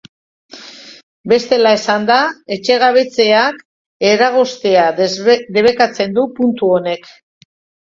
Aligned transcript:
Bestela 1.33 1.73
esanda, 1.79 2.17
etxegabetzeak 2.55 3.61
eragoztea 4.13 4.89
debekatzen 5.05 6.19
du 6.19 6.27
puntu 6.43 6.75
honek. 6.81 7.09